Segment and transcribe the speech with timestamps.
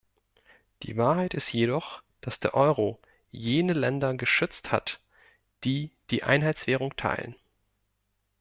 [0.81, 4.99] Die Wahrheit ist jedoch, dass der Euro jene Länder geschützt hat,
[5.63, 7.35] die die Einheitswährung teilen.